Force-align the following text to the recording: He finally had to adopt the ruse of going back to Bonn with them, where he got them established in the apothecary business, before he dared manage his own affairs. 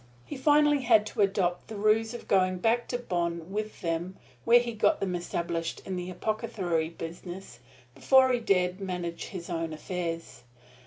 He 0.25 0.35
finally 0.35 0.81
had 0.81 1.05
to 1.05 1.21
adopt 1.21 1.67
the 1.67 1.75
ruse 1.75 2.15
of 2.15 2.27
going 2.27 2.57
back 2.57 2.87
to 2.87 2.97
Bonn 2.97 3.51
with 3.51 3.81
them, 3.81 4.17
where 4.45 4.59
he 4.59 4.73
got 4.73 4.99
them 4.99 5.13
established 5.13 5.79
in 5.85 5.95
the 5.95 6.09
apothecary 6.09 6.89
business, 6.89 7.59
before 7.93 8.31
he 8.33 8.39
dared 8.39 8.79
manage 8.81 9.25
his 9.25 9.47
own 9.47 9.73
affairs. 9.73 10.41